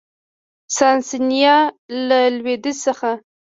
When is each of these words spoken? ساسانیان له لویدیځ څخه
ساسانیان 0.77 1.61
له 2.07 2.19
لویدیځ 2.35 2.77
څخه 2.85 3.11